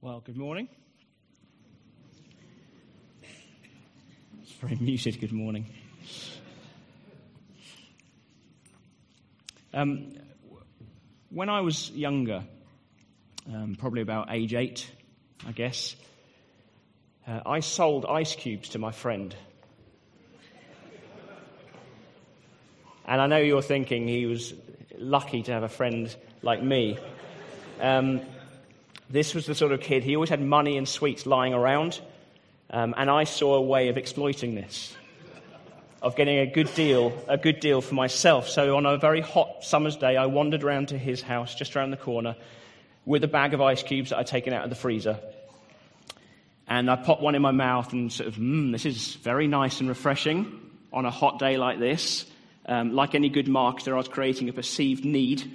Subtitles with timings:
[0.00, 0.68] Well, good morning.
[4.40, 5.66] It's very muted, good morning.
[9.74, 10.12] Um,
[11.30, 12.44] when I was younger,
[13.52, 14.88] um, probably about age eight,
[15.44, 15.96] I guess,
[17.26, 19.34] uh, I sold ice cubes to my friend.
[23.04, 24.54] And I know you're thinking he was
[24.96, 26.98] lucky to have a friend like me.
[27.80, 28.20] Um,
[29.10, 32.00] this was the sort of kid, he always had money and sweets lying around,
[32.70, 34.94] um, and I saw a way of exploiting this,
[36.02, 38.48] of getting a good deal, a good deal for myself.
[38.48, 41.90] So on a very hot summer's day, I wandered around to his house just around
[41.90, 42.36] the corner
[43.06, 45.18] with a bag of ice cubes that I'd taken out of the freezer.
[46.66, 49.80] And I popped one in my mouth and sort of, mmm, this is very nice
[49.80, 50.60] and refreshing
[50.92, 52.26] on a hot day like this.
[52.66, 55.50] Um, like any good marketer, I was creating a perceived need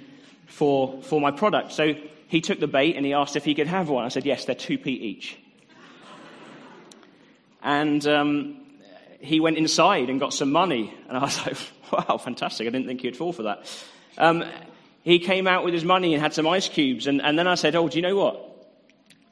[0.46, 1.70] for, for my product.
[1.70, 1.94] So
[2.28, 4.04] he took the bait and he asked if he could have one.
[4.04, 5.38] I said, yes, they're 2p each.
[7.62, 8.56] and um,
[9.20, 10.94] he went inside and got some money.
[11.08, 11.56] And I was like,
[12.08, 12.66] wow, fantastic.
[12.66, 13.66] I didn't think he'd fall for that.
[14.18, 14.44] Um,
[15.02, 17.06] he came out with his money and had some ice cubes.
[17.06, 18.50] And, and then I said, oh, do you know what?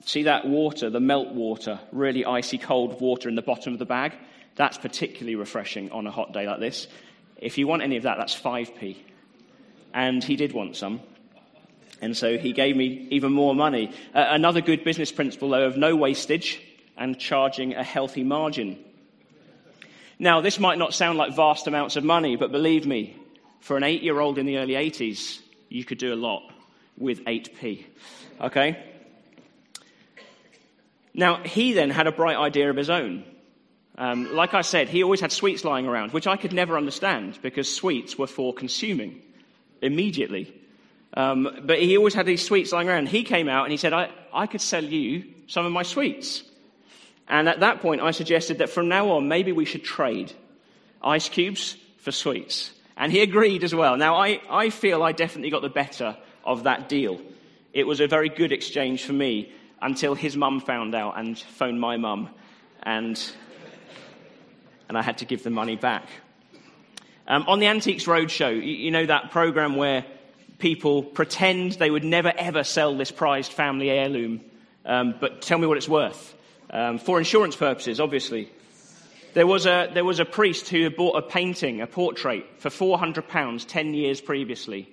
[0.05, 3.87] See that water, the melt water, really icy cold water in the bottom of the
[3.87, 4.15] bag?
[4.57, 6.89] That's particularly refreshing on a hot day like this.
[7.37, 8.97] If you want any of that, that's 5p.
[9.95, 11.01] And he did want some.
[12.03, 13.93] And so he gave me even more money.
[14.13, 16.61] Uh, another good business principle, though, of no wastage
[16.97, 18.77] and charging a healthy margin.
[20.19, 23.17] Now, this might not sound like vast amounts of money, but believe me,
[23.61, 26.43] for an eight year old in the early 80s, you could do a lot
[26.99, 27.85] with 8p.
[28.41, 28.85] Okay?
[31.15, 33.25] Now, he then had a bright idea of his own.
[33.97, 37.39] Um, like I said, he always had sweets lying around, which I could never understand
[37.43, 39.23] because sweets were for consuming
[39.81, 40.53] immediately.
[41.15, 43.09] Um, but he always had these sweets lying around.
[43.09, 46.43] He came out and he said, I, I could sell you some of my sweets.
[47.29, 50.33] And at that point, I suggested that from now on, maybe we should trade
[51.03, 52.73] ice cubes for sweets.
[52.97, 53.97] And he agreed as well.
[53.97, 57.21] Now, I, I feel I definitely got the better of that deal.
[57.73, 61.81] It was a very good exchange for me until his mum found out and phoned
[61.81, 62.29] my mum,
[62.83, 63.21] and,
[64.89, 66.07] and I had to give the money back.
[67.27, 70.05] Um, on the Antiques Roadshow, you, you know that program where
[70.63, 74.41] people pretend they would never ever sell this prized family heirloom,
[74.87, 76.35] um, but tell me what it's worth.
[76.71, 78.51] Um, for insurance purposes, obviously.
[79.35, 82.69] There was, a, there was a priest who had bought a painting, a portrait, for
[82.69, 84.89] £400 10 years previously.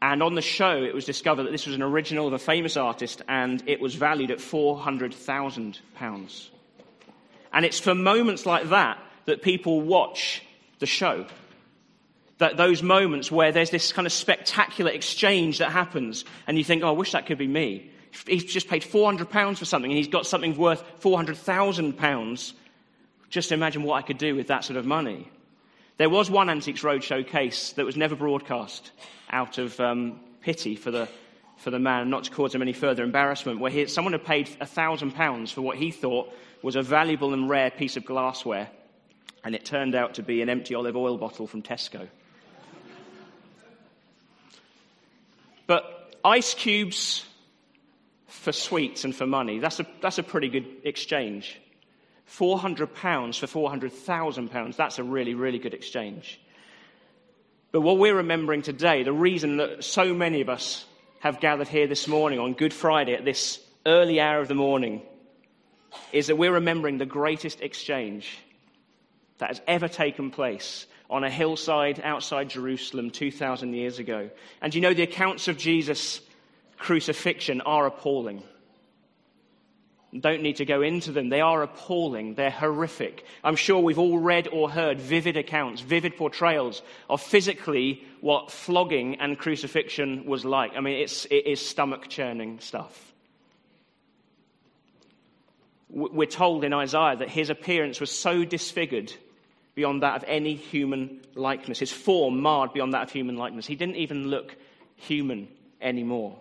[0.00, 2.76] And on the show, it was discovered that this was an original of a famous
[2.76, 6.48] artist, and it was valued at £400,000.
[7.52, 10.42] And it's for moments like that that people watch
[10.78, 11.26] the show
[12.38, 16.82] that those moments where there's this kind of spectacular exchange that happens, and you think,
[16.82, 17.90] oh, I wish that could be me.
[18.26, 22.52] He's just paid £400 for something, and he's got something worth £400,000.
[23.28, 25.28] Just imagine what I could do with that sort of money.
[25.98, 28.92] There was one Antiques Roadshow case that was never broadcast
[29.30, 31.08] out of um, pity for the,
[31.56, 34.46] for the man, not to cause him any further embarrassment, where he, someone had paid
[34.46, 36.32] £1,000 for what he thought
[36.62, 38.68] was a valuable and rare piece of glassware,
[39.44, 42.08] and it turned out to be an empty olive oil bottle from Tesco.
[45.68, 47.24] But ice cubes
[48.26, 51.60] for sweets and for money, that's a, that's a pretty good exchange.
[52.28, 56.40] £400 for £400,000, that's a really, really good exchange.
[57.70, 60.86] But what we're remembering today, the reason that so many of us
[61.20, 65.02] have gathered here this morning on Good Friday at this early hour of the morning,
[66.12, 68.38] is that we're remembering the greatest exchange
[69.38, 74.30] that has ever taken place on a hillside outside Jerusalem 2,000 years ago.
[74.60, 76.20] And you know, the accounts of Jesus'
[76.76, 78.42] crucifixion are appalling.
[80.18, 81.28] Don't need to go into them.
[81.28, 82.34] They are appalling.
[82.34, 83.26] They're horrific.
[83.44, 89.20] I'm sure we've all read or heard vivid accounts, vivid portrayals of physically what flogging
[89.20, 90.72] and crucifixion was like.
[90.76, 93.12] I mean, it's, it is stomach churning stuff.
[95.90, 99.12] We're told in Isaiah that his appearance was so disfigured
[99.78, 103.64] beyond that of any human likeness, his form marred beyond that of human likeness.
[103.64, 104.56] He didn't even look
[104.96, 105.46] human
[105.80, 106.36] anymore.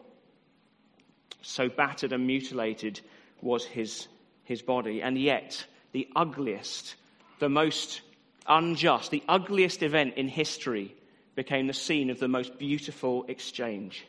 [1.44, 3.00] So battered and mutilated
[3.39, 4.07] was his,
[4.44, 5.04] his body.
[5.04, 6.95] And yet, the ugliest,
[7.38, 8.01] the most
[8.48, 10.95] unjust, the ugliest event in history
[11.36, 14.04] became the scene of the most beautiful exchange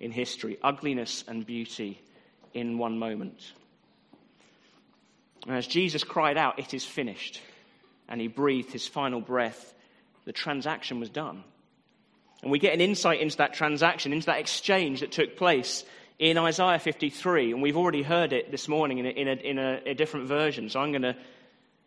[0.00, 1.98] in history ugliness and beauty
[2.52, 3.54] in one moment.
[5.46, 7.40] And as Jesus cried out, It is finished
[8.10, 9.72] and he breathed his final breath,
[10.24, 11.44] the transaction was done.
[12.42, 15.84] And we get an insight into that transaction, into that exchange that took place
[16.18, 19.58] in Isaiah 53, and we've already heard it this morning in a, in a, in
[19.58, 21.16] a, a different version, so I'm going to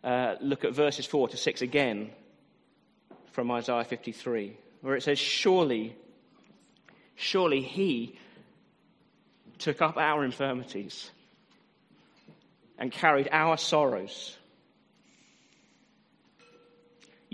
[0.02, 2.10] uh, look at verses 4 to 6 again
[3.32, 5.96] from Isaiah 53, where it says, Surely,
[7.14, 8.18] surely he
[9.58, 11.10] took up our infirmities
[12.78, 14.36] and carried our sorrows.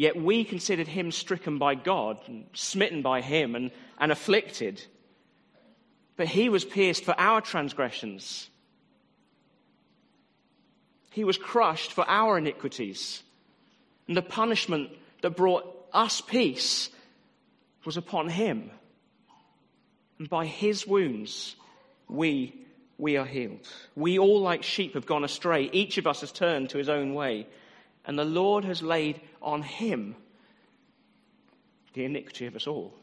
[0.00, 2.16] Yet we considered him stricken by God,
[2.54, 4.82] smitten by him, and, and afflicted.
[6.16, 8.48] But he was pierced for our transgressions.
[11.10, 13.22] He was crushed for our iniquities.
[14.08, 14.88] And the punishment
[15.20, 16.88] that brought us peace
[17.84, 18.70] was upon him.
[20.18, 21.56] And by his wounds,
[22.08, 22.54] we,
[22.96, 23.68] we are healed.
[23.94, 25.68] We all, like sheep, have gone astray.
[25.74, 27.46] Each of us has turned to his own way.
[28.06, 30.16] And the Lord has laid on him
[31.92, 32.94] the iniquity of us all.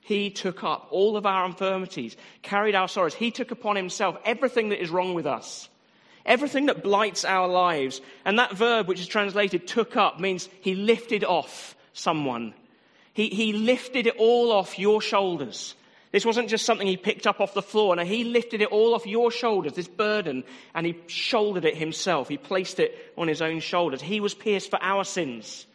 [0.00, 3.14] He took up all of our infirmities, carried our sorrows.
[3.14, 5.68] He took upon himself everything that is wrong with us,
[6.26, 8.02] everything that blights our lives.
[8.24, 12.52] And that verb, which is translated took up, means he lifted off someone.
[13.14, 15.74] He, he lifted it all off your shoulders.
[16.14, 17.96] This wasn't just something he picked up off the floor.
[17.96, 22.28] No, he lifted it all off your shoulders, this burden, and he shouldered it himself.
[22.28, 24.00] He placed it on his own shoulders.
[24.00, 25.66] He was pierced for our sins.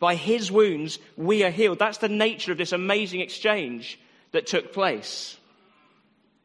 [0.00, 1.78] By his wounds, we are healed.
[1.78, 4.00] That's the nature of this amazing exchange
[4.32, 5.36] that took place.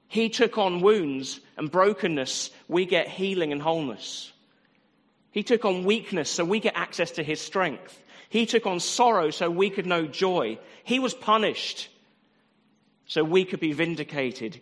[0.07, 2.51] He took on wounds and brokenness.
[2.67, 4.31] We get healing and wholeness.
[5.31, 7.99] He took on weakness so we get access to his strength.
[8.29, 10.59] He took on sorrow so we could know joy.
[10.83, 11.89] He was punished
[13.05, 14.59] so we could be vindicated.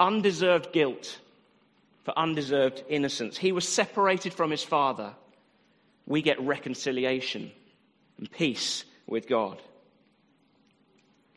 [0.00, 1.18] Undeserved guilt
[2.04, 3.38] for undeserved innocence.
[3.38, 5.14] He was separated from his father.
[6.06, 7.52] We get reconciliation
[8.18, 9.60] and peace with God.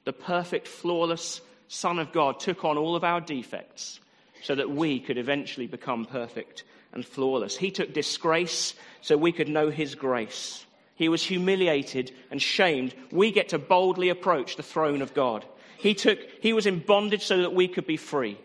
[0.06, 4.00] The perfect, flawless Son of God took on all of our defects
[4.44, 6.64] so that we could eventually become perfect
[6.94, 7.58] and flawless.
[7.58, 10.66] He took disgrace so we could know His grace.
[10.96, 12.96] He was humiliated and shamed.
[13.12, 15.46] We get to boldly approach the throne of God.
[15.78, 18.38] He, took, he was in bondage so that we could be free.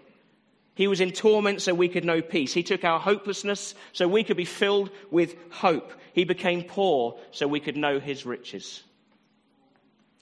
[0.74, 2.52] He was in torment so we could know peace.
[2.52, 5.92] He took our hopelessness so we could be filled with hope.
[6.12, 8.82] He became poor so we could know his riches.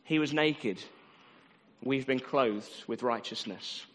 [0.05, 0.79] He was naked.
[1.83, 3.87] We've been clothed with righteousness.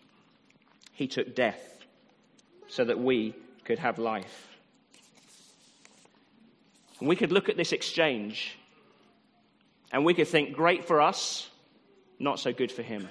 [0.94, 1.84] He took death
[2.68, 3.36] so that we
[3.66, 4.53] could have life.
[7.04, 8.58] And we could look at this exchange
[9.92, 11.50] and we could think, great for us,
[12.18, 13.10] not so good for him.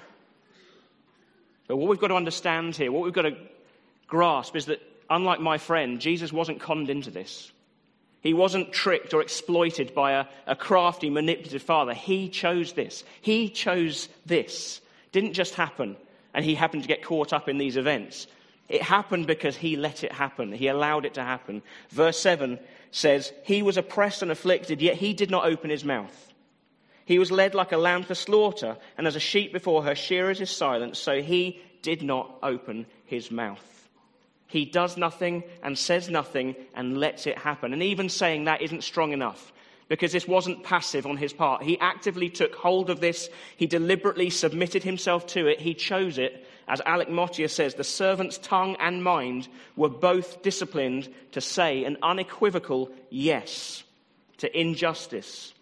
[1.68, 3.36] But what we've got to understand here, what we've got to
[4.06, 4.80] grasp is that,
[5.10, 7.52] unlike my friend, Jesus wasn't conned into this.
[8.22, 11.92] He wasn't tricked or exploited by a, a crafty, manipulative father.
[11.92, 13.04] He chose this.
[13.20, 14.80] He chose this.
[15.12, 15.98] Didn't just happen,
[16.32, 18.26] and he happened to get caught up in these events.
[18.72, 20.50] It happened because he let it happen.
[20.50, 21.62] He allowed it to happen.
[21.90, 22.58] Verse 7
[22.90, 26.32] says, He was oppressed and afflicted, yet he did not open his mouth.
[27.04, 30.40] He was led like a lamb to slaughter, and as a sheep before her shearers
[30.40, 33.90] is silent, so he did not open his mouth.
[34.46, 37.74] He does nothing and says nothing and lets it happen.
[37.74, 39.52] And even saying that isn't strong enough
[39.88, 41.62] because this wasn't passive on his part.
[41.62, 43.28] He actively took hold of this.
[43.58, 45.60] He deliberately submitted himself to it.
[45.60, 46.46] He chose it.
[46.72, 51.98] As Alec Motyer says, the servant's tongue and mind were both disciplined to say an
[52.02, 53.84] unequivocal yes
[54.38, 55.52] to injustice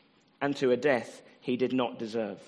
[0.40, 2.38] and to a death he did not deserve.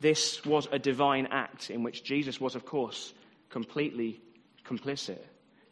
[0.00, 3.12] This was a divine act in which Jesus was, of course,
[3.50, 4.18] completely
[4.66, 5.20] complicit.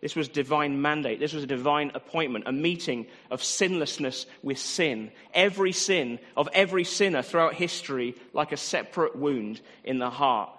[0.03, 1.19] This was divine mandate.
[1.19, 5.13] This was a divine appointment, a meeting of sinlessness with sin.
[5.33, 10.51] Every sin of every sinner throughout history, like a separate wound in the heart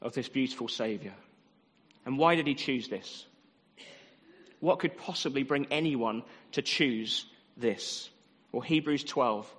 [0.00, 1.14] of this beautiful Savior.
[2.06, 3.26] And why did he choose this?
[4.60, 7.26] What could possibly bring anyone to choose
[7.56, 8.10] this?
[8.52, 9.52] Well, Hebrews 12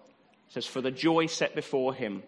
[0.50, 2.24] says, For the joy set before him,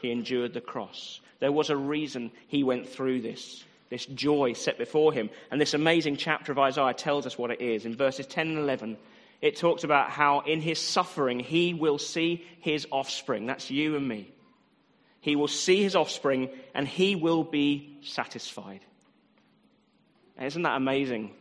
[0.00, 1.20] he endured the cross.
[1.40, 5.30] There was a reason he went through this, this joy set before him.
[5.50, 7.86] And this amazing chapter of Isaiah tells us what it is.
[7.86, 8.96] In verses 10 and 11,
[9.40, 13.46] it talks about how in his suffering he will see his offspring.
[13.46, 14.30] That's you and me.
[15.20, 18.80] He will see his offspring and he will be satisfied.
[20.40, 21.32] Isn't that amazing?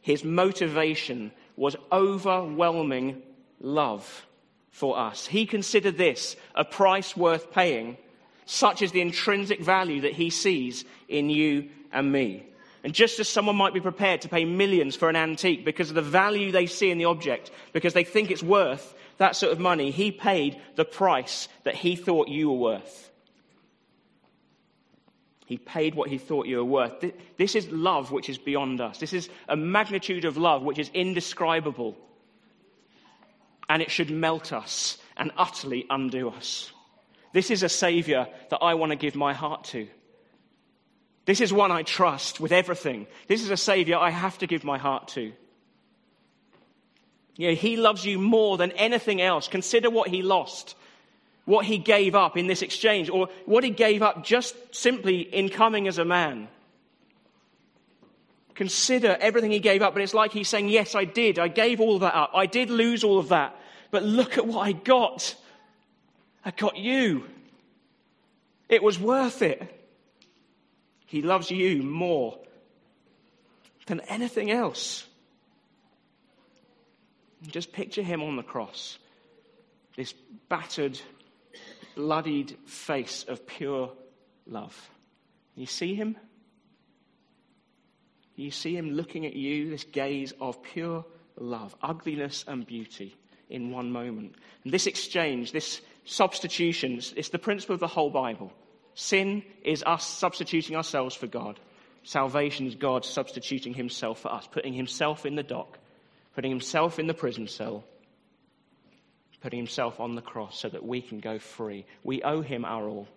[0.00, 3.22] His motivation was overwhelming
[3.60, 4.26] love
[4.70, 5.26] for us.
[5.26, 7.96] He considered this a price worth paying,
[8.46, 12.44] such is the intrinsic value that he sees in you and me.
[12.84, 15.96] And just as someone might be prepared to pay millions for an antique because of
[15.96, 19.58] the value they see in the object, because they think it's worth that sort of
[19.58, 23.10] money, he paid the price that he thought you were worth.
[25.46, 27.04] He paid what he thought you were worth.
[27.38, 28.98] This is love which is beyond us.
[28.98, 31.96] This is a magnitude of love which is indescribable.
[33.66, 36.70] And it should melt us and utterly undo us.
[37.32, 39.88] This is a Savior that I want to give my heart to.
[41.26, 43.06] This is one I trust with everything.
[43.28, 45.32] This is a Savior I have to give my heart to.
[47.36, 49.48] You know, he loves you more than anything else.
[49.48, 50.76] Consider what he lost,
[51.46, 55.48] what he gave up in this exchange, or what he gave up just simply in
[55.48, 56.48] coming as a man.
[58.54, 61.38] Consider everything he gave up, but it's like he's saying, Yes, I did.
[61.38, 62.30] I gave all that up.
[62.34, 63.58] I did lose all of that.
[63.90, 65.34] But look at what I got.
[66.44, 67.24] I got you.
[68.68, 69.83] It was worth it.
[71.06, 72.38] He loves you more
[73.86, 75.06] than anything else.
[77.46, 78.98] Just picture him on the cross.
[79.96, 80.14] This
[80.48, 80.98] battered,
[81.94, 83.92] bloodied face of pure
[84.46, 84.90] love.
[85.54, 86.16] You see him?
[88.36, 91.04] You see him looking at you, this gaze of pure
[91.38, 93.14] love, ugliness and beauty
[93.48, 94.34] in one moment.
[94.64, 98.52] And this exchange, this substitution, it's the principle of the whole Bible.
[98.94, 101.58] Sin is us substituting ourselves for God.
[102.02, 105.78] Salvation is God substituting himself for us, putting himself in the dock
[106.34, 107.84] putting himself in the prison cell,
[109.40, 111.86] putting himself on the cross so that we can go free.
[112.02, 113.08] We owe him our all,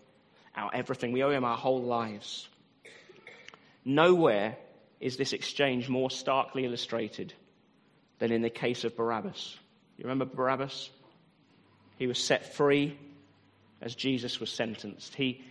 [0.55, 1.11] our everything.
[1.11, 2.47] We owe him our whole lives.
[3.83, 4.57] Nowhere
[4.99, 7.33] is this exchange more starkly illustrated
[8.19, 9.57] than in the case of Barabbas.
[9.97, 10.89] You remember Barabbas?
[11.97, 12.97] He was set free
[13.81, 15.15] as Jesus was sentenced.
[15.15, 15.43] He,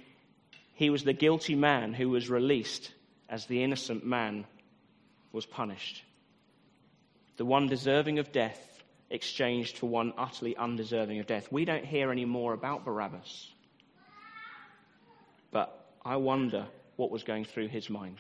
[0.77, 2.93] he was the guilty man who was released
[3.29, 4.47] as the innocent man
[5.33, 6.05] was punished
[7.37, 11.51] the one deserving of death exchanged for one utterly undeserving of death.
[11.51, 13.53] We don't hear any more about Barabbas.
[15.51, 16.67] But I wonder
[16.97, 18.19] what was going through his mind.